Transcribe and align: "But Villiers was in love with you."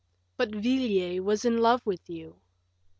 "But 0.35 0.49
Villiers 0.55 1.21
was 1.21 1.45
in 1.45 1.59
love 1.59 1.83
with 1.85 2.09
you." 2.09 2.37